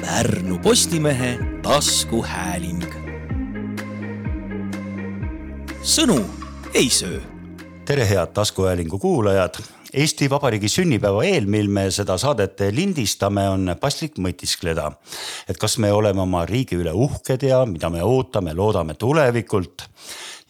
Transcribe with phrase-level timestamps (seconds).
[0.00, 2.84] Pärnu Postimehe taskuhääling.
[5.82, 6.24] sõnu
[6.74, 7.20] ei söö.
[7.84, 9.54] tere, head taskuhäälingu kuulajad.
[9.92, 14.92] Eesti Vabariigi sünnipäeva eel, mil me seda saadet lindistame, on paslik mõtiskleda,
[15.48, 19.82] et kas me oleme oma riigi üle uhked ja mida me ootame, loodame tulevikult.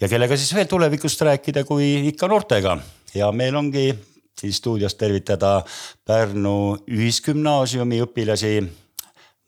[0.00, 2.78] ja kellega siis veel tulevikust rääkida, kui ikka noortega
[3.14, 3.94] ja meil ongi
[4.40, 5.62] siin stuudios tervitada
[6.04, 8.87] Pärnu Ühisgümnaasiumi õpilasi.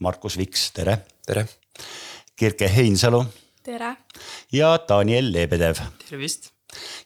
[0.00, 0.98] Markus Viks, tere.
[1.26, 1.44] tere.
[2.36, 3.24] Kirke Heinsalu.
[3.62, 3.96] tere.
[4.52, 5.76] ja Daniel Lebedev.
[6.08, 6.50] tervist.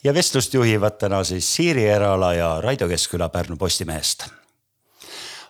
[0.04, 4.26] ja vestlust juhivad täna siis Siiri Erala ja Raido Keskküla Pärnu Postimehest.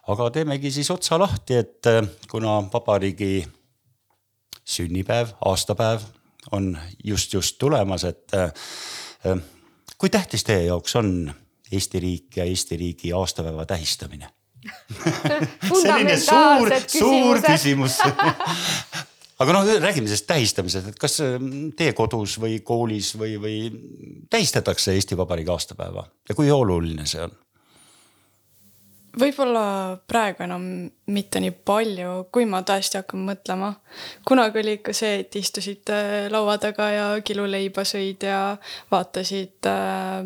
[0.09, 3.47] aga teemegi siis otsa lahti, et äh, kuna vabariigi
[4.65, 6.01] sünnipäev, aastapäev
[6.53, 8.53] on just-just tulemas, et äh,
[9.27, 9.39] äh,
[9.99, 11.35] kui tähtis teie jaoks on
[11.73, 14.29] Eesti riik ja Eesti riigi aastapäeva tähistamine?
[15.83, 17.99] selline suur, suur küsimus
[19.43, 21.19] aga noh, räägime sellest tähistamisest, et kas
[21.77, 23.57] teie kodus või koolis või, või
[24.31, 27.35] tähistatakse Eesti Vabariigi aastapäeva ja kui oluline see on?
[29.19, 29.65] võib-olla
[30.11, 30.65] praegu enam
[31.15, 33.75] mitte nii palju, kui ma tõesti hakkan mõtlema.
[34.27, 38.57] kunagi oli ikka see, et istusid äh, laua taga ja kiluleiba sõid ja
[38.91, 40.19] vaatasid äh,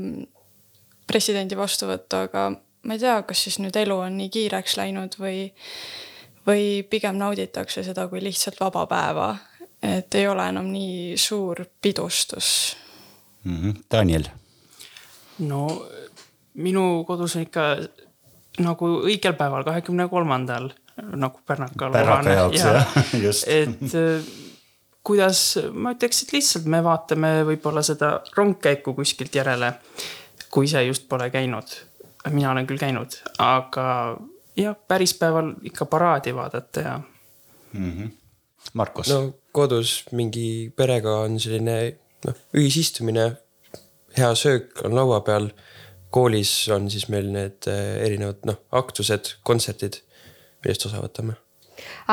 [1.08, 2.50] presidendi vastuvõttu, aga
[2.88, 5.44] ma ei tea, kas siis nüüd elu on nii kiireks läinud või,
[6.48, 9.28] või pigem nauditakse seda kui lihtsalt vaba päeva.
[9.82, 12.76] et ei ole enam nii suur pidustus
[13.44, 13.56] mm.
[13.56, 13.74] -hmm.
[13.90, 14.24] Daniel.
[15.38, 15.86] no
[16.54, 17.76] minu kodus on ikka
[18.58, 20.72] nagu õigel päeval, kahekümne kolmandal
[21.14, 21.90] nagu pärnaka.
[21.90, 23.48] pärnaka jaoks ja, jah, just.
[23.48, 24.24] et äh,
[25.08, 29.72] kuidas, ma ütleks, et lihtsalt me vaatame võib-olla seda rongkäiku kuskilt järele,
[30.50, 31.76] kui ise just pole käinud.
[32.30, 34.18] Mina olen küll käinud, aga
[34.56, 37.00] jah, pärispäeval ikka paraadi vaadata ja
[37.72, 37.92] mm.
[37.92, 38.10] -hmm.
[38.72, 39.08] Markus.
[39.08, 41.96] no kodus mingi perega on selline
[42.26, 43.32] noh, ühisistumine,
[44.18, 45.50] hea söök on laua peal
[46.10, 50.00] koolis on siis meil need äh, erinevad noh, aktused, kontserdid,
[50.64, 51.36] millest osa võtame.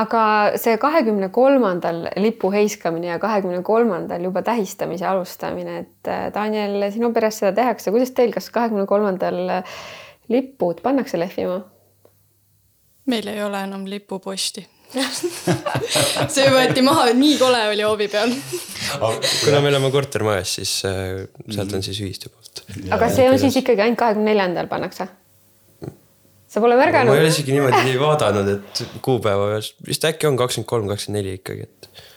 [0.01, 0.23] Aga
[0.61, 7.11] see kahekümne kolmandal lipu heiskamine ja kahekümne kolmandal juba tähistamise alustamine, et äh, Daniel, sinu
[7.15, 9.75] peres seda tehakse, kuidas teil, kas kahekümne kolmandal äh,
[10.29, 11.63] lipud pannakse lehvima?
[13.05, 14.65] meil ei ole enam lipuposti
[16.35, 18.31] see võeti maha, nii kole oli hoovi peal.
[19.43, 22.63] kuna me elame kortermajas, siis sealt on siis ühistu poolt.
[22.95, 25.09] aga see on siis ikkagi ainult kahekümne neljandal pannakse?
[26.55, 27.11] Sa pole märganud?
[27.11, 31.35] ma ei ole isegi niimoodi vaadanud, et kuupäeva, vist äkki on kakskümmend kolm, kakskümmend neli
[31.41, 31.67] ikkagi,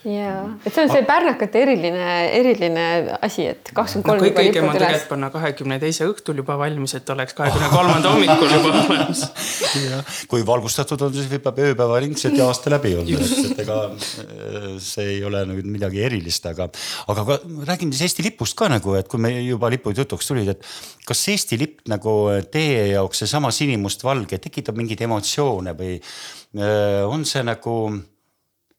[0.05, 2.85] et ja, et see on see pärnakate eriline, eriline
[3.25, 7.11] asi, et kakskümmend kolm kõige õigem on tegelikult panna kahekümne teise õhtul juba valmis, et
[7.15, 9.25] oleks kahekümne kolmanda hommikul juba olemas.
[10.31, 15.25] kui valgustatud on, siis võib ööpäevaringselt ja aasta läbi olla, et, ega äh, see ei
[15.27, 16.69] ole nagu midagi erilist, aga,
[17.11, 17.41] aga ka,
[17.73, 21.25] räägime siis Eesti lipust ka nagu, et kui me juba lipud jutuks tulid, et kas
[21.35, 22.21] Eesti lipp nagu
[22.53, 27.75] teie jaoks seesama sinimustvalge tekitab mingeid emotsioone või äh, on see nagu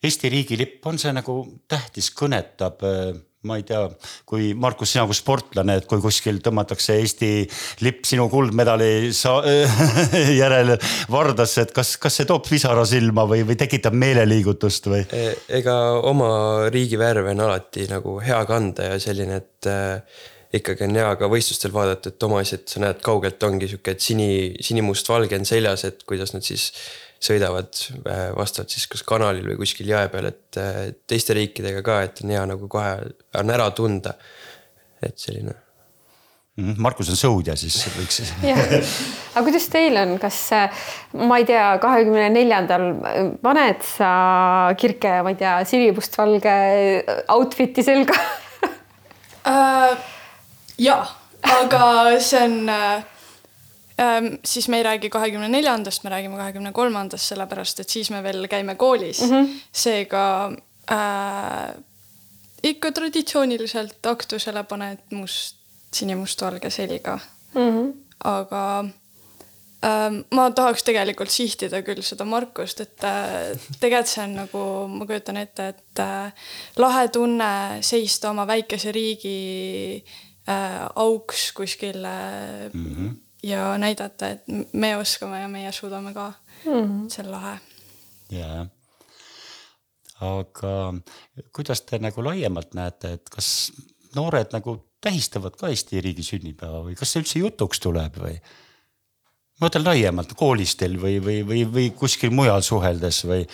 [0.04, 3.10] Eesti riigilipp, on see nagu tähtis, kõnetab äh,
[3.48, 3.86] ma ei tea,
[4.28, 7.30] kui Markus, sina kui sportlane, et kui kuskil tõmmatakse Eesti
[7.86, 9.12] lipp sinu kuldmedali
[10.42, 10.74] järel
[11.12, 15.06] vardasse, et kas, kas see toob pisara silma või, või tekitab meeleliigutust või?
[15.16, 15.78] E, ega
[16.10, 16.32] oma
[16.74, 20.20] riigi värve on alati nagu hea kanda ja selline, et äh,
[20.60, 24.32] ikkagi on hea ka võistlustel vaadata, et oma asjad, sa näed kaugelt ongi sihuke, sini,
[24.66, 26.74] sinimustvalge on seljas, et kuidas nad siis
[27.24, 32.02] sõidavad äh, vastavalt siis kas kanalil või kuskil jõe peal, et äh, teiste riikidega ka,
[32.08, 32.94] et on hea nagu kohe
[33.40, 34.16] on ära tunda.
[35.00, 35.54] et selline.
[36.60, 38.34] Mhm, Markus on sõudja, siis võiks siis.
[39.34, 40.40] aga kuidas teil on, kas
[41.16, 42.90] ma ei tea, kahekümne neljandal
[43.44, 44.10] paned sa
[44.80, 46.58] kirke, ma ei tea, sinimustvalge
[47.36, 48.18] outfit'i selga
[49.48, 49.96] uh,?
[50.80, 51.00] ja,
[51.62, 51.86] aga
[52.20, 53.16] see on uh.
[54.46, 58.48] Siis me ei räägi kahekümne neljandast, me räägime kahekümne kolmandast, sellepärast et siis me veel
[58.48, 59.32] käime koolis mm.
[59.32, 59.60] -hmm.
[59.72, 60.52] seega
[60.92, 61.74] äh,
[62.64, 65.58] ikka traditsiooniliselt aktusele paned must,
[65.94, 67.20] sinimustvalge selga
[67.54, 67.62] mm.
[67.62, 67.94] -hmm.
[68.24, 68.86] aga
[69.84, 75.06] äh, ma tahaks tegelikult sihtida küll seda Markust, et äh, tegelikult see on nagu, ma
[75.06, 76.34] kujutan ette, et äh,
[76.78, 80.04] lahe tunne seista oma väikese riigi
[80.50, 82.96] äh, auks kuskil äh, mm.
[82.96, 86.34] -hmm ja näidata, et me oskame ja meie suudame ka
[86.66, 86.72] mm.
[86.72, 87.10] -hmm.
[87.10, 87.60] see on lahe.
[88.32, 88.66] ja,
[90.22, 90.94] aga
[91.56, 93.72] kuidas te nagu laiemalt näete, et kas
[94.16, 98.40] noored nagu tähistavad ka Eesti riigi sünnipäeva või kas see üldse jutuks tuleb või?
[99.60, 103.46] ma mõtlen laiemalt koolis teil või, või, või, või kuskil mujal suheldes või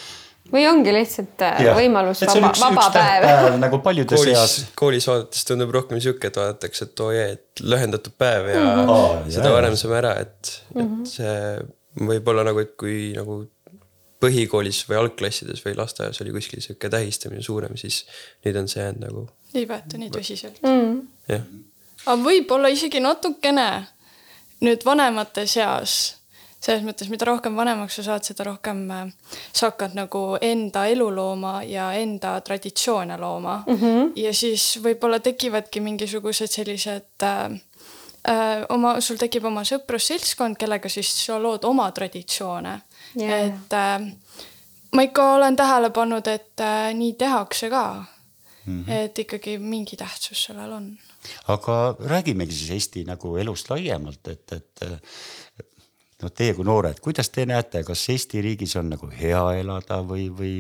[0.54, 1.78] või ongi lihtsalt äh, Jah.
[1.78, 3.26] võimalus Et vaba, vaba üks päev?
[3.26, 7.28] tähtpäev nagu paljude koolis seas., koolis vaadates tundub rohkem sihuke, et vaadatakse, et oo jee,
[7.38, 9.34] et lühendatud päev ja mm -hmm.
[9.38, 11.02] seda jaa, varem saame ära, et mm, -hmm.
[11.02, 13.46] et see võib-olla nagu, et kui nagu
[14.22, 18.06] põhikoolis või algklassides või lasteaias oli kuskil sihuke tähistamine suurem, siis
[18.46, 21.08] nüüd on see jäänud nagu ei võeta nii tõsiselt Mm.
[21.30, 21.42] jah
[22.06, 23.68] aga võib-olla isegi natukene
[24.66, 26.16] nüüd vanemate seas,
[26.66, 29.06] selles mõttes, mida rohkem vanemaks sa saad, seda rohkem äh,
[29.54, 33.78] sa hakkad nagu enda elu looma ja enda traditsioone looma mm.
[33.82, 34.12] -hmm.
[34.16, 37.46] ja siis võib-olla tekivadki mingisugused sellised äh,
[38.30, 42.80] äh, oma, sul tekib oma sõprusseltskond, kellega siis sa lood oma traditsioone
[43.20, 43.48] yeah.
[43.48, 44.12] et äh,
[44.96, 48.06] ma ikka olen tähele pannud, et äh, nii tehakse ka
[48.66, 48.84] mm.
[48.84, 48.92] -hmm.
[48.92, 50.98] et ikkagi mingi tähtsus sellel on
[51.48, 54.82] aga räägimegi siis Eesti nagu elust laiemalt, et, et
[56.24, 60.28] no teie kui noored, kuidas te näete, kas Eesti riigis on nagu hea elada või,
[60.32, 60.54] või,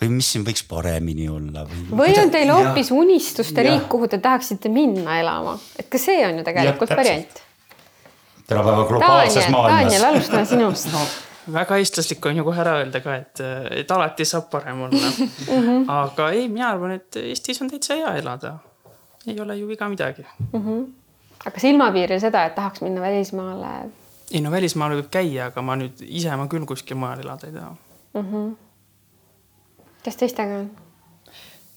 [0.00, 1.84] või mis siin võiks paremini olla või?
[2.02, 3.72] või on teil hoopis unistuste Jah.
[3.72, 7.44] riik, kuhu te tahaksite minna elama, et ka see on ju tegelikult Jah, variant.
[8.46, 11.06] tänapäeva globaalses Daniel, maailmas Daniel, alustame sinust no
[11.52, 13.42] väga eestlaslik on ju kohe ära öelda ka, et,
[13.82, 15.10] et alati saab parem olla
[16.04, 18.56] aga ei, mina arvan, et Eestis on täitsa hea elada.
[19.26, 20.24] ei ole ju viga midagi.
[20.54, 23.74] aga silmapiiril seda, et tahaks minna välismaale
[24.34, 27.54] ei no välismaal võib käia, aga ma nüüd ise ma küll kuskil mujal elada ei
[27.54, 27.74] taha.
[30.02, 30.72] kes teistega on?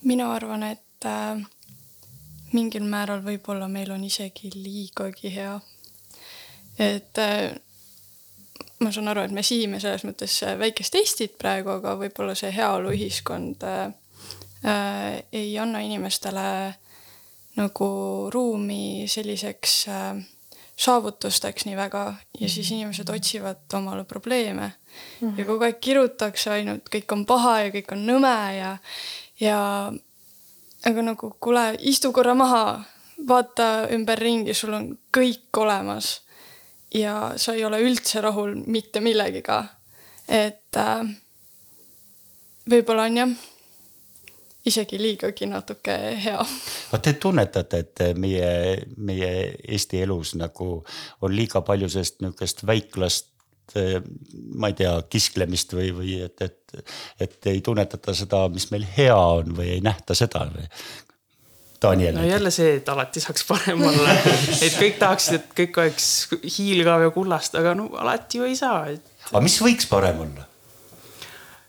[0.08, 1.38] mina arvan, et äh,
[2.54, 5.60] mingil määral võib-olla meil on isegi liigagi hea.
[6.80, 7.54] et äh,
[8.80, 12.52] ma saan aru, et me sihime selles mõttes äh, väikest Eestit praegu, aga võib-olla see
[12.56, 13.86] heaoluühiskond äh,
[14.66, 16.48] äh, ei anna inimestele
[17.58, 17.92] nagu
[18.34, 20.26] ruumi selliseks äh,
[20.78, 22.04] saavutusteks nii väga
[22.40, 25.40] ja siis inimesed otsivad omale probleeme mm -hmm.
[25.40, 28.78] ja kogu aeg kirutakse ainult, kõik on paha ja kõik on nõme ja,
[29.40, 29.92] ja
[30.86, 32.84] aga nagu kuule, istu korra maha,
[33.28, 36.22] vaata ümberringi, sul on kõik olemas
[36.94, 39.66] ja sa ei ole üldse rahul mitte millegiga.
[40.28, 41.08] et äh,
[42.70, 43.30] võib-olla on jah,
[44.68, 48.52] isegi liigagi natuke hea aga te tunnetate, et meie,
[48.98, 49.32] meie
[49.68, 50.70] Eesti elus nagu
[51.22, 53.98] on liiga palju sellist niisugust väiklast eh,
[54.56, 56.86] ma ei tea, kisklemist või, või et, et,
[57.24, 60.70] et ei tunnetata seda, mis meil hea on või ei nähta seda või?
[61.82, 64.16] Daniel no jälle see, et alati saaks parem olla
[64.66, 66.08] et kõik tahaksid, et kõik oleks
[66.58, 70.48] hiilgav ja kullast, aga no alati ju ei saa, et aga mis võiks parem olla?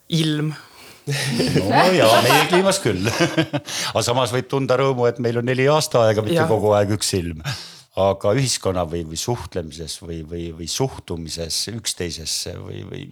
[0.09, 0.55] ilm
[1.09, 3.09] no ja meie kliimas küll
[3.93, 6.51] aga samas võib tunda rõõmu, et meil on neli aastaaega, mitte Jah.
[6.51, 7.43] kogu aeg üks ilm.
[7.99, 13.07] aga ühiskonna või, või suhtlemises või, või, või suhtumises üksteisesse või, või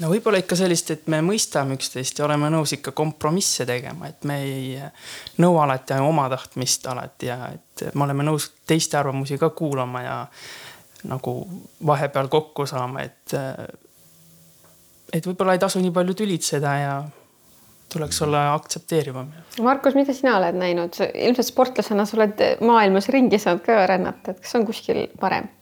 [0.00, 4.26] no võib-olla ikka sellist, et me mõistame üksteist ja oleme nõus ikka kompromisse tegema, et
[4.28, 4.76] me ei
[5.42, 10.20] nõua alati oma tahtmist alati ja et me oleme nõus teiste arvamusi ka kuulama ja
[11.06, 11.40] nagu
[11.86, 13.36] vahepeal kokku saama, et.
[15.12, 16.94] Et võib-olla ei tasu nii palju tülitseda ja
[17.92, 19.28] tuleks olla aktsepteerivam.
[19.62, 24.42] Markus, mida sina oled näinud, ilmselt sportlasena sa oled maailmas ringi saanud ka rännata, et
[24.42, 25.52] kas on kuskil parem?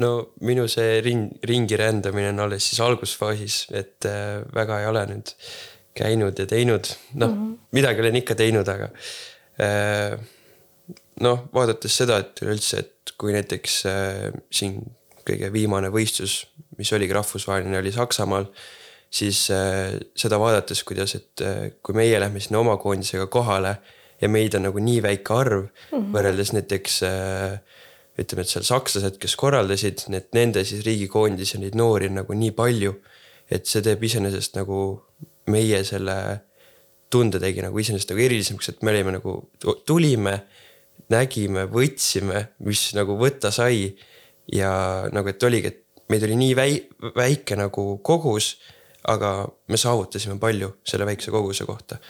[0.00, 5.02] no minu see ring, ringi rändamine on alles siis algusfaasis, et äh, väga ei ole
[5.10, 5.32] nüüd
[6.00, 6.88] käinud ja teinud,
[7.20, 7.58] noh mm -hmm.
[7.76, 8.88] midagi olen ikka teinud, aga
[9.60, 10.16] äh,
[11.20, 14.80] noh, vaadates seda, et üleüldse, et kui näiteks äh, siin
[15.26, 16.46] kõige viimane võistlus,
[16.80, 18.48] mis oligi rahvusvaheline, oli Saksamaal,
[19.10, 23.76] siis äh, seda vaadates, kuidas, et äh, kui meie lähme sinna oma koondisega kohale
[24.20, 26.10] ja meid on nagu nii väike arv mm -hmm.
[26.14, 27.60] võrreldes näiteks äh,
[28.20, 32.36] ütleme, et seal sakslased, kes korraldasid, need nende siis riigikoondis ja neid noori on nagu
[32.36, 32.94] nii palju.
[33.50, 34.76] et see teeb iseenesest nagu
[35.50, 36.14] meie selle
[37.10, 39.32] tunde tegi nagu iseenesest nagu erilisemaks, et me olime nagu,
[39.86, 40.36] tulime,
[41.10, 43.96] nägime, võtsime, mis nagu võtta sai.
[44.52, 44.70] ja
[45.12, 46.80] nagu, et oligi, et meid oli nii väi,
[47.16, 48.54] väike nagu kogus,
[49.08, 52.00] aga me saavutasime palju selle väikse koguse kohta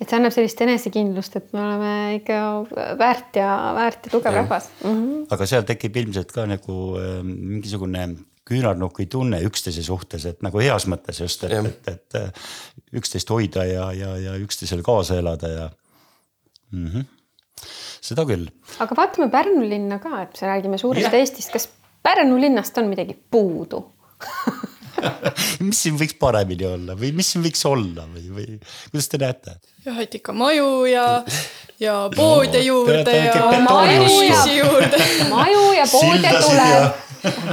[0.00, 2.38] et see annab sellist enesekindlust, et me oleme ikka
[2.98, 4.90] väärt ja väärt ja tugev rahvas mm.
[4.96, 5.26] -hmm.
[5.36, 8.06] aga seal tekib ilmselt ka nagu äh, mingisugune
[8.50, 12.48] küünarnuki tunne üksteise suhtes, et nagu heas mõttes just, et, et, et äh,
[12.96, 15.70] üksteist hoida ja, ja, ja üksteisele kaasa elada ja
[16.72, 16.86] mm.
[16.86, 17.04] -hmm.
[18.00, 18.48] seda küll.
[18.78, 21.20] aga vaatame Pärnu linna ka, et me räägime suurest Jah.
[21.20, 21.68] Eestist, kas
[22.02, 23.82] Pärnu linnast on midagi puudu?
[25.64, 28.46] mis siin võiks paremini olla või mis siin võiks olla või, või
[28.90, 29.54] kuidas te näete?
[29.86, 31.04] jah, et ikka maju ja,
[31.80, 34.18] ja poode No, juurde teate, ja betooniusku.
[34.26, 35.00] inimesi juurde.
[35.30, 36.90] maju ja poode Sildasid tuleb ja-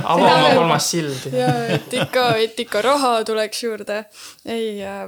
[0.03, 1.23] ava oma kolmas sild.
[1.35, 4.01] ja et ikka, et ikka raha tuleks juurde.
[4.45, 5.07] ei äh,,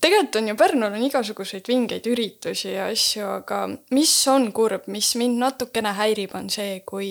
[0.00, 3.64] tegelikult on ju Pärnul on igasuguseid vingeid üritusi ja asju, aga
[3.96, 7.10] mis on kurb, mis mind natukene häirib, on see, kui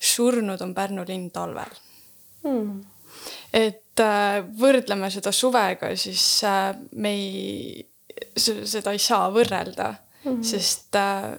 [0.00, 1.74] surnud on Pärnu linn talvel
[2.46, 2.84] Hmm.
[3.50, 7.80] et äh, võrdleme seda suvega, siis äh, me ei,
[8.36, 10.44] seda ei saa võrrelda mm, -hmm.
[10.46, 11.32] sest äh,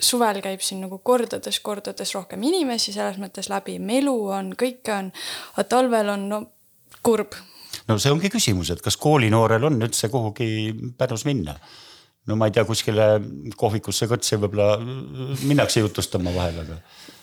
[0.00, 5.12] suvel käib siin nagu kordades-kordades rohkem inimesi, selles mõttes läbi melu on, kõike on,
[5.54, 6.40] aga talvel on no
[7.02, 7.38] kurb.
[7.88, 10.48] No see ongi küsimus, et kas koolinoorel on üldse kuhugi
[10.98, 11.56] Pärnus minna?
[12.24, 13.08] no ma ei tea, kuskile
[13.60, 14.78] kohvikusse kõrtsi võib-olla
[15.44, 16.78] minnakse jutustama vahel, aga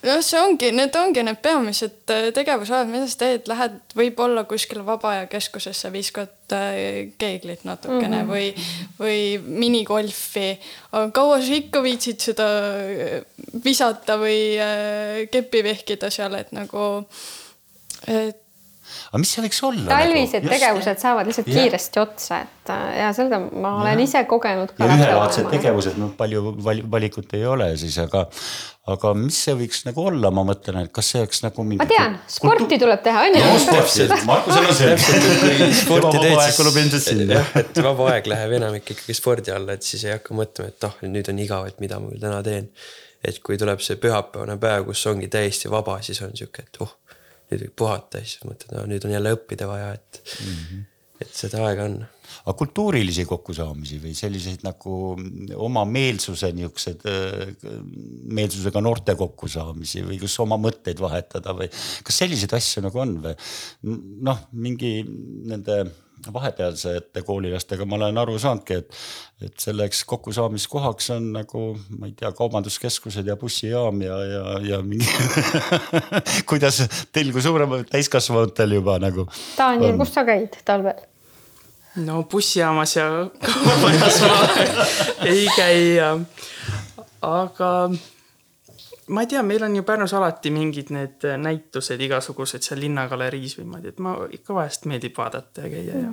[0.05, 4.86] jah, see ongi, need ongi need peamised äh, tegevusalad, mida sa teed, lähed võib-olla kuskile
[4.86, 8.31] vaba aja keskusesse, viskad äh, keeglit natukene mm -hmm.
[8.31, 8.67] või,
[9.00, 10.60] või minigolfi.
[10.91, 13.17] aga kaua sa ikka viitsid seda äh,
[13.65, 14.39] visata või
[15.31, 17.05] keppi vehkida seal, et nagu,
[18.08, 18.41] et
[19.12, 19.88] aga mis see võiks olla?
[19.89, 21.62] talvised tegevused saavad lihtsalt Jah.
[21.62, 25.50] kiiresti otsa, et äh, ja seda ma olen ise kogenud ja ühelaadsed.
[25.53, 28.25] tegevused, noh palju val- valikut ei ole siis, aga,
[28.91, 31.81] aga mis see võiks nagu olla, ma mõtlen, et kas see oleks nagu mingi.
[31.83, 33.51] ma tean, sporti tuleb teha, on ju.
[33.69, 35.69] täpselt, Markusel on see.
[35.83, 39.77] sporti teed, aeg kulub ilmselt siis sinna et vaba aeg läheb enamik ikkagi spordi alla,
[39.77, 42.41] et siis ei hakka mõtlema, et ah, nüüd on igav, et mida ma küll täna
[42.45, 42.71] teen.
[43.21, 46.95] et kui tuleb see pühapäevane päev, kus ongi täiesti vaba, siis on sihuke, et oh,
[47.51, 50.89] nüüd võib puhata ja siis mõtled, no nüüd on jälle õppida vaja, et mm, -hmm.
[51.25, 52.01] et seda aega on
[52.41, 54.93] aga kultuurilisi kokkusaamisi või selliseid nagu
[55.62, 57.03] oma meelsuse niisugused,
[58.31, 61.70] meelsusega noorte kokkusaamisi või kus oma mõtteid vahetada või
[62.08, 63.36] kas selliseid asju nagu on või
[64.29, 65.01] noh, mingi
[65.51, 65.84] nende
[66.33, 68.99] vahepealsete koolilastega ma olen aru saanudki, et,
[69.47, 71.63] et selleks kokkusaamiskohaks on nagu
[71.97, 75.07] ma ei tea, kaubanduskeskused ja bussijaam ja, ja, ja mingi
[76.49, 79.27] kuidas teil kui suurematel täiskasvanutel juba nagu.
[79.57, 81.07] Daniel, kus sa käid talvel?
[81.95, 83.07] no bussijaamas ja
[83.65, 84.37] kaubajas ma
[85.27, 86.13] ei käi ja
[87.21, 87.71] aga
[89.10, 93.65] ma ei tea, meil on ju Pärnus alati mingid need näitused igasugused seal Linnagaleriis või
[93.67, 96.12] niimoodi, et ma ikka vahest meeldib vaadata ja käia ja,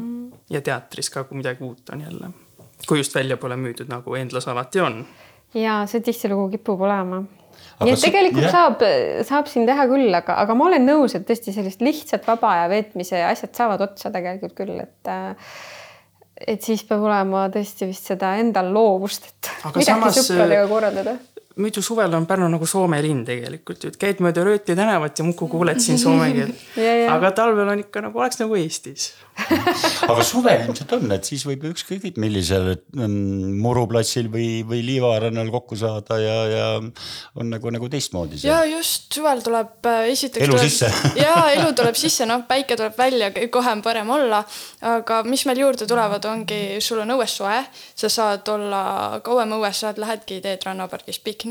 [0.56, 2.30] ja teatris ka, kui midagi uut on jälle.
[2.86, 5.02] kui just välja pole müüdud, nagu Endlas alati on.
[5.54, 7.22] ja see tihtilugu kipub olema.
[7.78, 8.52] Aga nii et see- tegelikult jah.
[8.52, 8.82] saab,
[9.26, 12.68] saab siin teha küll, aga, aga ma olen nõus, et tõesti sellist lihtsat vaba aja
[12.70, 15.50] veetmise asjad saavad otsa tegelikult küll, et äh,
[16.46, 21.16] et siis peab olema tõesti vist seda endal loovust, et Aga midagi samas, sõpradega korraldada.
[21.58, 25.26] Muidu suvel on Pärnu nagu Soome linn tegelikult ju, et käid mööda Röötli tänavat ja
[25.26, 29.10] muudkui kuuled siin soome keelt aga talvel on ikka nagu oleks nagu Eestis.
[30.10, 35.50] aga suvel ilmselt on, et siis võib ju ükskõik millisel mm, muruplatsil või, või liivarannal
[35.54, 40.42] kokku saada ja, ja on nagu, nagu teistmoodi ja just suvel tuleb äh, esiteks.
[40.46, 40.90] Elu sisse.
[41.18, 44.42] ja elu tuleb sisse, noh, päike tuleb välja, kohe on parem olla.
[44.94, 47.60] aga mis meil juurde tulevad, ongi, sul on õues soe,
[47.98, 48.82] sa saad olla
[49.24, 51.47] kauem õues, saad, lähedki teed rannapargis pikniku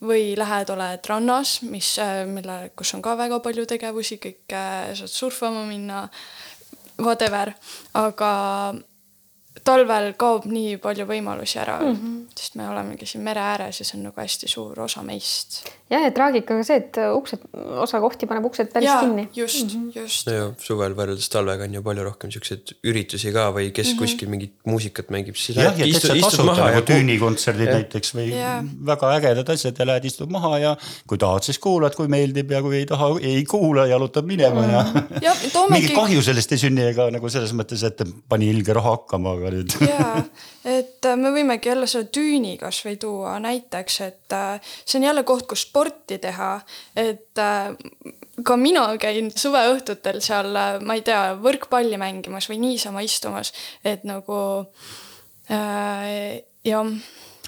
[0.00, 1.96] või lähed, oled rannas, mis,
[2.30, 6.08] mille, kus on ka väga palju tegevusi, kõik äh, saad surfama minna,
[6.98, 7.52] whatever,
[7.94, 8.32] aga
[9.64, 12.16] talvel kaob nii palju võimalusi ära mm, -hmm.
[12.36, 15.62] sest me olemegi siin mere ääres ja see on nagu hästi suur osa meist
[15.94, 17.44] ja, ja traagika ka see, et uksed,
[17.84, 19.26] osa kohti paneb uksed päris jaa, kinni.
[19.36, 20.00] just mm, -hmm.
[20.00, 20.34] just no.
[20.34, 24.00] ja suvel võrreldes talvega on ju palju rohkem siukseid üritusi ka või kes mm -hmm.
[24.02, 27.78] kuskil mingit muusikat mängib, siis jah, ja täitsa tasuta nagu tüünikontserdid Jah.
[27.80, 28.58] näiteks või Jaa.
[28.92, 32.62] väga ägedad asjad ja lähed istud maha ja kui tahad, siis kuulad, kui meeldib ja
[32.62, 34.84] kui ei taha, ei kuula, jalutad minema ja
[35.28, 38.98] ja toomegi mingit kahju sellest ei sünni ega nagu selles mõttes, et pani ilge raha
[38.98, 40.18] hakkama, aga nüüd jaa
[40.64, 43.36] et äh, me võimegi jälle selle tüüni kasvõi tuua.
[43.44, 46.52] Näiteks, et äh, see on jälle koht, kus sporti teha,
[46.96, 47.74] et äh,
[48.44, 53.52] ka mina käin suveõhtutel seal, ma ei tea, võrkpalli mängimas või niisama istumas,
[53.84, 54.40] et nagu
[55.52, 56.96] äh, jah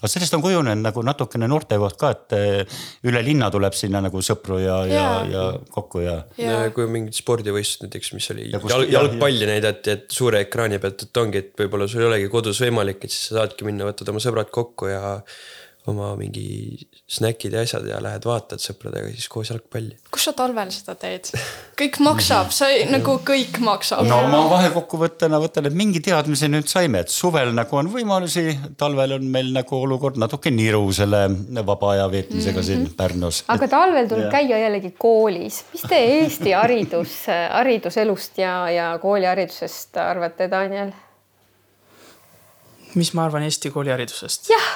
[0.06, 2.78] aga sellest on kujunenud nagu natukene noortekoht ka, et eh,
[3.10, 5.44] üle linna tuleb sinna nagu sõpru ja, ja Jaa., ja
[5.75, 6.16] kokku ja.
[6.38, 10.06] ja ja kui on mingid spordivõistlused näiteks, mis oli Ja kus- jalg, jalgpalli näidati, et
[10.14, 13.40] suure ekraani pealt, et ongi, et võib-olla sul ei olegi kodus võimalik, et siis sa
[13.40, 15.16] saadki minna, võtad oma sõbrad kokku ja
[15.90, 19.94] oma mingi snäkid ja asjad ja lähed vaatad sõpradega siis koos jalgpalli.
[20.10, 21.30] kus sa talvel seda teed?
[21.80, 26.68] kõik maksab, sa ei, nagu kõik maksab no ma vahekokkuvõttena võtan, et mingi teadmise nüüd
[26.70, 31.22] saime, et suvel nagu on võimalusi, talvel on meil nagu olukord natuke niru selle
[31.66, 33.44] vaba aja veetmisega siin Pärnus.
[33.52, 35.62] aga talvel tuleb käia jällegi koolis.
[35.72, 40.94] mis te Eesti haridus, hariduselust ja, ja kooliharidusest arvate, Daniel?
[42.96, 44.50] mis ma arvan Eesti kooliharidusest?
[44.50, 44.68] jah,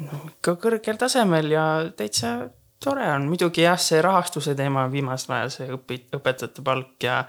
[0.00, 2.36] ikka kõrgel tasemel ja täitsa
[2.82, 7.20] tore on muidugi jah, see rahastuse teema on viimasel ajal see õpi-, õpetajate palk ja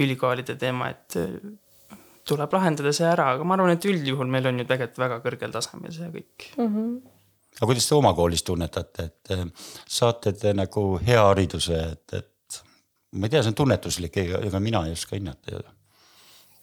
[0.00, 4.62] ülikoolide teema, et äh, tuleb lahendada see ära, aga ma arvan, et üldjuhul meil on
[4.62, 6.70] ju tegelikult väga kõrgel tasemel see kõik mm.
[6.70, 6.96] -hmm.
[7.60, 9.44] aga kuidas te oma koolis tunnetate, et äh,
[9.98, 12.62] saate te nagu hea hariduse, et, et
[13.12, 15.62] ma ei tea, see on tunnetuslik, ega, ega mina ei oska hinnata ju.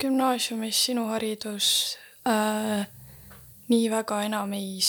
[0.01, 2.89] gümnaasiumis sinu haridus äh,
[3.71, 4.81] nii väga enam ei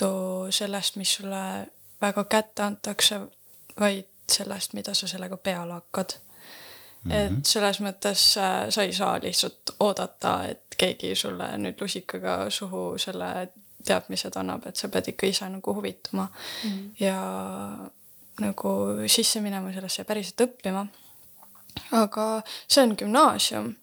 [0.00, 1.66] sõltu sellest, mis sulle
[2.00, 3.20] väga kätte antakse,
[3.80, 6.18] vaid sellest, mida sa sellega peale hakkad
[7.04, 7.38] Mm -hmm.
[7.38, 12.98] et selles mõttes äh, sa ei saa lihtsalt oodata, et keegi sulle nüüd lusikaga suhu
[12.98, 13.48] selle
[13.84, 16.28] teadmised annab, et sa pead ikka ise nagu huvituma
[16.64, 17.04] mm -hmm.
[17.04, 17.16] ja
[18.40, 18.68] nagu
[19.06, 20.86] sisse minema sellesse päriselt õppima.
[21.92, 23.74] aga see on gümnaasium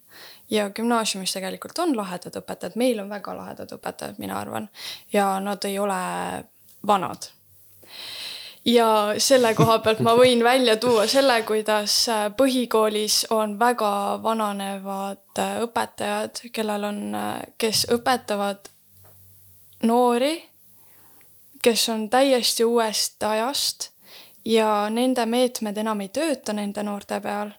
[0.50, 4.68] ja gümnaasiumis tegelikult on lahedad õpetajad, meil on väga lahedad õpetajad, mina arvan,
[5.12, 5.98] ja nad ei ole
[6.86, 7.28] vanad
[8.68, 11.94] ja selle koha pealt ma võin välja tuua selle, kuidas
[12.36, 17.00] põhikoolis on väga vananevad õpetajad, kellel on,
[17.58, 18.68] kes õpetavad
[19.88, 20.34] noori,
[21.62, 23.90] kes on täiesti uuest ajast
[24.44, 27.54] ja nende meetmed enam ei tööta nende noorte peal.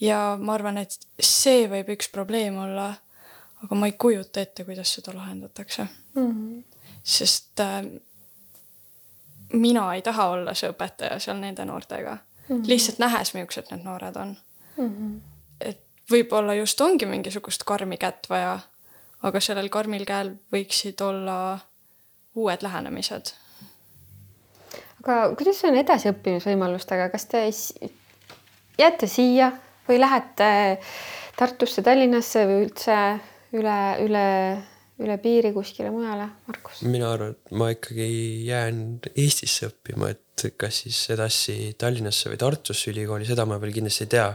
[0.00, 2.94] Ja ma arvan, et see võib üks probleem olla.
[3.64, 6.30] aga ma ei kujuta ette, kuidas seda lahendatakse mm.
[6.30, 6.62] -hmm.
[7.02, 7.60] sest
[9.52, 12.56] mina ei taha olla see õpetaja seal nende noortega mm.
[12.56, 12.66] -hmm.
[12.66, 14.36] lihtsalt nähes, millised need noored on
[14.76, 14.90] mm.
[14.90, 15.20] -hmm.
[15.60, 18.58] et võib-olla just ongi mingisugust karmi kätt vaja,
[19.22, 21.58] aga sellel karmil käel võiksid olla
[22.34, 23.32] uued lähenemised.
[25.02, 27.48] aga kuidas on edasiõppimisvõimalustega, kas te
[28.78, 29.52] jääte siia
[29.88, 30.48] või lähete
[31.36, 32.96] Tartusse, Tallinnasse või üldse
[33.56, 34.26] üle, üle
[35.02, 36.80] üle piiri kuskile mujale, Markus?
[36.88, 38.06] mina arvan, et ma ikkagi
[38.48, 38.78] jään
[39.12, 44.12] Eestisse õppima, et kas siis edasi Tallinnasse või Tartusse ülikooli, seda ma veel kindlasti ei
[44.16, 44.30] tea.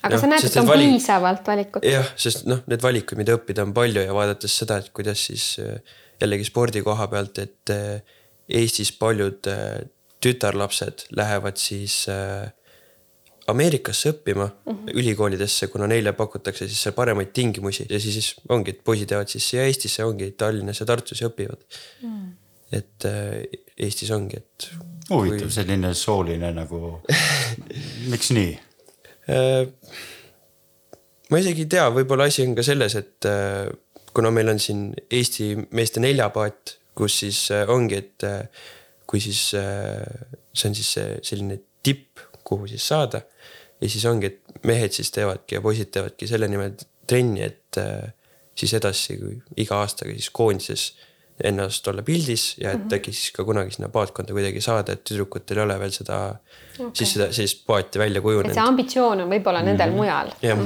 [0.00, 0.94] aga no, sa näed, et on valik...
[0.94, 1.88] piisavalt valikut?
[1.88, 5.50] jah, sest noh, need valikuid, mida õppida on palju ja vaadates seda, et kuidas siis
[6.22, 7.76] jällegi spordi koha pealt, et
[8.48, 9.44] Eestis paljud
[10.24, 12.48] tütarlapsed lähevad siis äh,
[13.48, 14.92] Ameerikasse õppima mm -hmm.
[15.00, 19.28] ülikoolidesse, kuna neile pakutakse siis seal paremaid tingimusi ja siis, siis ongi, et poisid jäävad
[19.28, 21.64] siis siia Eestisse, ongi Tallinnas ja Tartus ja õpivad
[22.02, 22.28] mm..
[22.72, 23.42] et äh,
[23.78, 24.70] Eestis ongi, et.
[25.10, 25.50] huvitav kui...
[25.50, 27.00] selline sooline nagu
[28.12, 28.52] miks nii
[29.28, 29.68] äh,?
[31.30, 33.68] ma isegi ei tea, võib-olla asi on ka selles, et äh,
[34.16, 38.66] kuna meil on siin Eesti meeste neljapaat, kus siis äh, ongi, et äh,
[39.08, 40.04] kui siis äh,
[40.52, 43.22] see on siis see selline tipp, kuhu siis saada
[43.80, 46.74] ja siis ongi, et mehed siis teevadki ja poisid teevadki selle nimel
[47.08, 48.08] trenni, et äh,
[48.58, 49.18] siis edasi
[49.56, 50.88] iga aastaga siis koondises
[51.44, 52.94] ennast olla pildis ja et mm -hmm.
[52.94, 56.16] äkki siis ka kunagi sinna paatkonda kuidagi saada, et tüdrukutel ei ole veel seda
[56.78, 58.54] okay., siis seda sellist paati välja kujunenud.
[58.54, 59.78] see ambitsioon on võib-olla mm -hmm.
[59.78, 60.32] nendel mujal.
[60.42, 60.58] jah.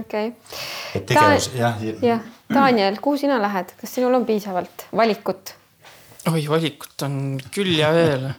[0.00, 0.32] okei.
[0.94, 1.82] et tegevus jah.
[2.02, 2.20] jah,
[2.58, 5.54] Daniel, kuhu sina lähed, kas sinul on piisavalt valikut?
[6.32, 8.30] oi, valikut on küll ja veel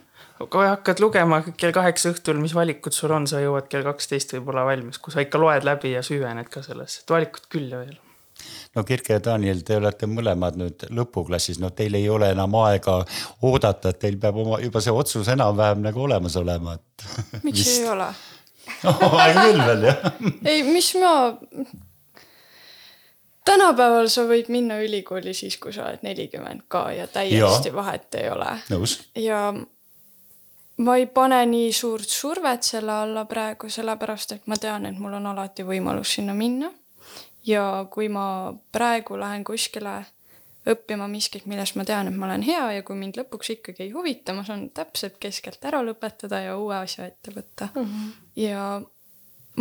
[0.50, 4.64] kui hakkad lugema kell kaheksa õhtul, mis valikud sul on, sa jõuad kell kaksteist võib-olla
[4.68, 7.98] valmis, kui sa ikka loed läbi ja süvened ka sellesse, et valikut küll ja veel
[8.74, 13.00] no Kirke ja Daniel, te olete mõlemad nüüd lõpuklassis, no teil ei ole enam aega
[13.44, 17.08] oodata, et teil peab oma juba see otsus enam-vähem nagu olemas olema, et.
[17.46, 18.08] miks ei ole
[19.22, 20.08] aeg küll veel jah
[20.50, 21.12] ei, mis ma.
[23.48, 27.76] tänapäeval sa võid minna ülikooli siis, kui sa oled nelikümmend ka ja täiesti ja.
[27.76, 28.56] vahet ei ole.
[29.20, 29.44] ja
[30.82, 35.14] ma ei pane nii suurt survet selle alla praegu, sellepärast et ma tean, et mul
[35.18, 36.72] on alati võimalus sinna minna.
[37.46, 40.04] ja kui ma praegu lähen kuskile
[40.70, 43.90] õppima miskit, milles ma tean, et ma olen hea ja kui mind lõpuks ikkagi ei
[43.90, 47.88] huvita, ma saan täpselt keskelt ära lõpetada ja uue asja ette võtta mm.
[47.88, 48.12] -hmm.
[48.44, 48.66] ja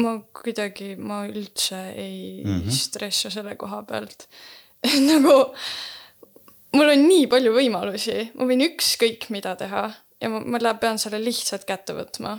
[0.02, 2.70] ma kuidagi, ma üldse ei mm -hmm.
[2.70, 4.28] stressa selle koha pealt
[5.10, 5.34] nagu
[6.78, 9.90] mul on nii palju võimalusi, ma võin ükskõik mida teha
[10.22, 12.38] ja ma, ma pean selle lihtsalt kätte võtma.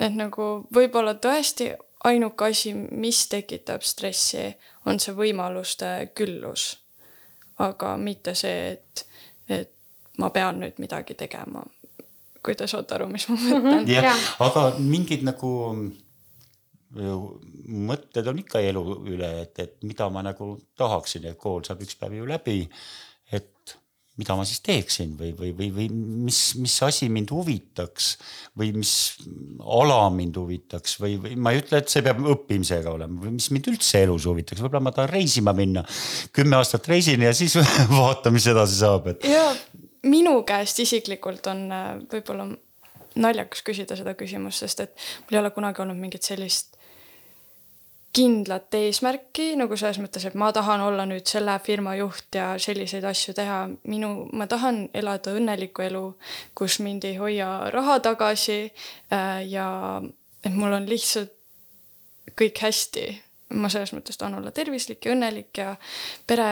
[0.00, 1.70] et nagu võib-olla tõesti
[2.04, 4.50] ainuke asi, mis tekitab stressi,
[4.86, 6.76] on see võimaluste küllus.
[7.58, 9.06] aga mitte see, et,
[9.48, 9.72] et
[10.18, 11.64] ma pean nüüd midagi tegema.
[12.42, 13.86] kui te saate aru, mis ma mõtlen mm.
[13.86, 13.92] -hmm.
[13.92, 15.52] jah, aga mingid nagu
[16.96, 21.98] mõtted on ikka elu üle, et, et mida ma nagu tahaksin, et kool saab üks
[21.98, 22.68] päev ju läbi.
[24.16, 25.86] Mida ma siis teeksin või, või, või, või
[26.26, 28.10] mis, mis asi mind huvitaks
[28.56, 28.92] või mis
[29.60, 33.50] ala mind huvitaks või, või ma ei ütle, et see peab õppimisega olema või mis
[33.52, 35.84] mind üldse elus huvitaks, võib-olla ma tahan reisima minna.
[36.32, 37.58] kümme aastat reisin ja siis
[37.92, 39.28] vaatan, mis edasi saab, et.
[39.28, 39.50] ja
[40.08, 42.48] minu käest isiklikult on äh, võib-olla
[43.16, 46.75] naljakas küsida seda küsimust, sest et mul ei ole kunagi olnud mingit sellist
[48.16, 53.04] kindlat eesmärki nagu selles mõttes, et ma tahan olla nüüd selle firma juht ja selliseid
[53.04, 53.58] asju teha.
[53.84, 56.04] minu, ma tahan elada õnnelikku elu,
[56.54, 58.72] kus mind ei hoia raha tagasi
[59.12, 59.68] äh, ja
[60.44, 61.32] et mul on lihtsalt
[62.36, 63.06] kõik hästi.
[63.54, 65.76] ma selles mõttes tahan olla tervislik ja õnnelik ja
[66.26, 66.46] pere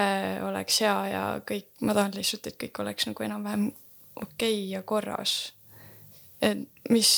[0.46, 3.66] oleks hea ja kõik, ma tahan lihtsalt, et kõik oleks nagu enam-vähem
[4.14, 5.52] okei okay ja korras.
[6.42, 6.58] et
[6.90, 7.10] mis,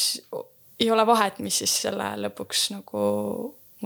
[0.80, 3.02] ei ole vahet, mis siis selle lõpuks nagu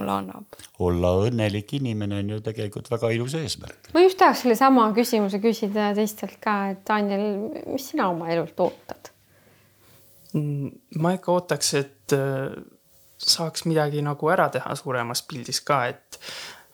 [0.01, 0.59] mulle annab.
[0.81, 3.93] olla õnnelik inimene on ju tegelikult väga ilus eesmärk.
[3.95, 7.27] ma just tahaks sellesama küsimuse küsida teistelt ka, et Daniel,
[7.69, 9.13] mis sina oma elult ootad?
[10.35, 10.71] Mm,
[11.03, 12.55] ma ikka ootaks, et äh,
[13.19, 16.21] saaks midagi nagu ära teha suuremas pildis ka, et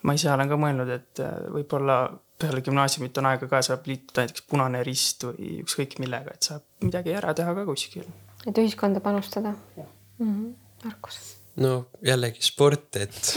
[0.06, 2.04] ma ise olen ka mõelnud, et äh, võib-olla
[2.36, 6.66] peale gümnaasiumit on aega ka, saab liituda näiteks Punane Rist või ükskõik millega, et saab
[6.84, 8.06] midagi ära teha ka kuskil.
[8.46, 9.54] et ühiskonda panustada?
[9.76, 9.86] Mm
[10.20, 10.54] -hmm.
[10.84, 11.72] Markus no
[12.04, 13.30] jällegi sport, et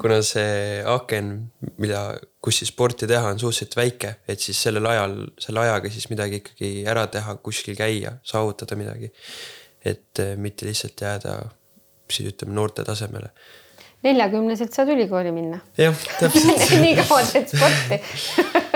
[0.00, 1.30] kuna see aken,
[1.82, 2.02] mida,
[2.42, 6.40] kus siis sporti teha, on suhteliselt väike, et siis sellel ajal, selle ajaga siis midagi
[6.40, 9.12] ikkagi ära teha, kuskil käia, saavutada midagi.
[9.84, 11.38] et eh, mitte lihtsalt jääda
[12.10, 13.30] siis ütleme noorte tasemele.
[14.02, 15.60] neljakümneselt saad ülikooli minna.
[15.78, 18.02] jah, täpselt nii kaua teed sporti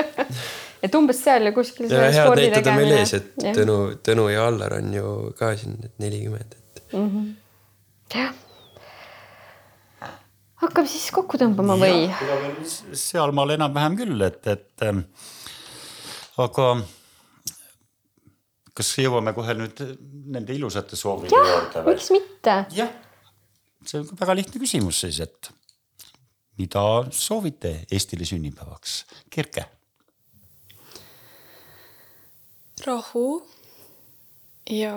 [0.85, 1.90] et umbes seal ja kuskil.
[1.90, 3.57] head näited on meil ees, et ja.
[3.59, 7.11] Tõnu, Tõnu ja Allar on ju ka siin nelikümmend, et mm.
[7.11, 7.28] -hmm.
[8.14, 8.43] jah
[10.66, 12.09] hakkame siis kokku tõmbama või?
[12.98, 15.05] sealmaal enam-vähem küll, et, et ähm,
[16.40, 16.68] aga
[18.74, 19.83] kas jõuame kohe nüüd
[20.35, 21.85] nende ilusate soovide juurde?
[21.88, 22.57] miks mitte?
[22.74, 22.90] jah,
[23.87, 25.53] see on väga lihtne küsimus siis, et
[26.59, 29.68] mida soovite Eestile sünnipäevaks, Kirke?
[32.85, 33.29] rahu
[34.70, 34.96] ja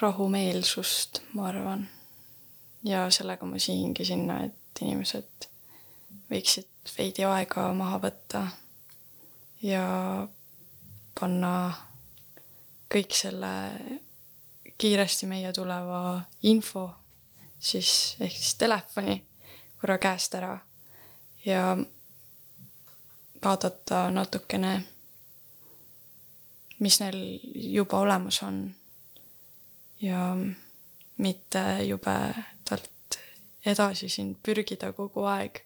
[0.00, 1.86] rahumeelsust, ma arvan
[2.84, 5.48] ja sellega ma sihingi sinna, et inimesed
[6.30, 8.46] võiksid veidi aega maha võtta
[9.62, 9.84] ja
[11.20, 11.52] panna
[12.90, 13.52] kõik selle
[14.80, 16.88] kiiresti meie tuleva info
[17.60, 19.22] siis ehk siis telefoni
[19.80, 20.58] korra käest ära
[21.44, 21.76] ja
[23.44, 24.72] vaadata natukene,
[26.78, 28.74] mis neil juba olemas on.
[30.00, 30.36] ja
[31.16, 32.16] mitte jube
[33.66, 35.62] edasi siin pürgida kogu aeg.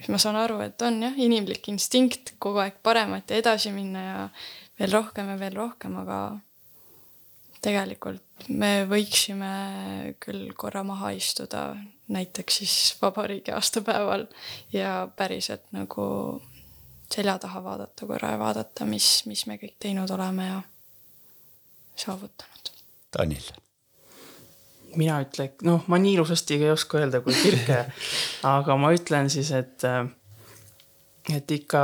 [0.00, 4.04] mis ma saan aru, et on jah, inimlik instinkt kogu aeg paremat ja edasi minna
[4.04, 4.20] ja
[4.78, 6.20] veel rohkem ja veel rohkem, aga
[7.60, 9.50] tegelikult me võiksime
[10.22, 11.74] küll korra maha istuda,
[12.08, 14.24] näiteks siis vabariigi aastapäeval
[14.72, 16.06] ja päriselt nagu
[17.12, 20.60] selja taha vaadata korra ja vaadata, mis, mis me kõik teinud oleme ja
[22.06, 22.72] saavutanud.
[23.12, 23.52] Tanil
[24.98, 27.84] mina ütlen, noh, ma nii ilusasti ei oska öelda kui Kirke
[28.56, 30.04] aga ma ütlen siis, et, äh,
[31.36, 31.82] et ikka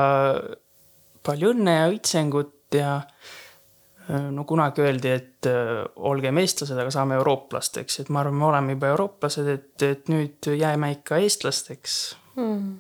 [1.27, 7.19] palju õnne ja õitsengut ja äh, no kunagi öeldi, et äh, olgem eestlased, aga saame
[7.21, 12.01] eurooplasteks, et ma arvan, me oleme juba eurooplased, et, et nüüd jääme ikka eestlasteks.
[12.40, 12.77] Mm..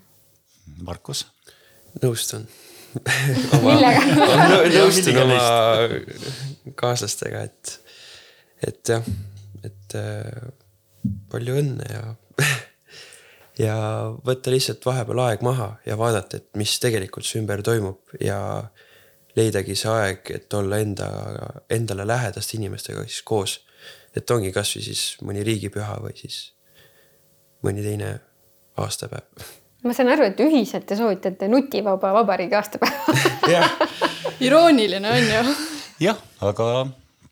[0.86, 1.26] Markus?
[2.02, 2.48] nõustun.
[3.56, 3.74] Oma,
[4.72, 5.40] nõustun oma
[6.80, 7.72] kaaslastega, et,
[8.64, 9.04] et jah
[9.66, 10.48] et äh,
[11.32, 12.04] palju õnne ja
[13.66, 13.76] ja
[14.24, 18.38] võtta lihtsalt vahepeal aeg maha ja vaadata, et mis tegelikult su ümber toimub ja
[19.36, 21.08] leidagi see aeg, et olla enda,
[21.72, 23.60] endale lähedaste inimestega siis koos.
[24.16, 26.52] et ongi kasvõi siis mõni riigipüha või siis
[27.64, 28.14] mõni teine
[28.80, 29.48] aastapäev.
[29.86, 33.64] ma saan aru, et ühiselt te soovitate nutivaba vabariigi aastapäeva
[34.46, 35.56] irooniline on ju.
[36.08, 36.70] jah, aga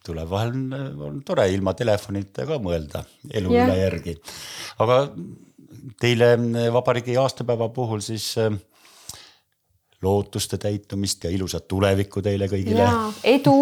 [0.04, 0.52] tuleb vahel,
[1.06, 3.68] on tore ilma telefonita ka mõelda elu yeah.
[3.68, 4.14] üle järgi.
[4.84, 5.00] aga
[6.00, 6.34] teile
[6.72, 8.52] vabariigi aastapäeva puhul siis äh,
[10.04, 12.88] lootuste täitumist ja ilusat tulevikku teile kõigile.
[13.24, 13.60] edu,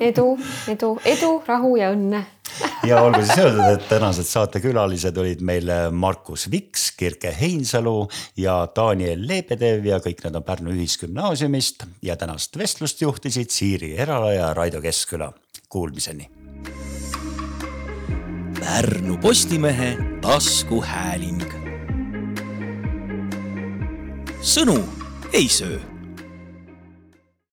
[0.00, 0.26] edu,
[0.68, 2.24] edu, edu, rahu ja õnne
[2.86, 8.08] ja olgu siis öeldud, et tänased saatekülalised olid meil Markus Viks, Kirke Heinsalu
[8.40, 14.32] ja Daniel Lebedev ja kõik nad on Pärnu Ühisgümnaasiumist ja tänast vestlust juhtisid Siiri Erala
[14.32, 15.32] ja Raido Keskküla
[15.68, 16.30] Kuulmiseni.
[18.60, 21.42] Pärnu Postimehe taskuhääling.
[24.42, 24.78] sõnu
[25.32, 25.97] ei söö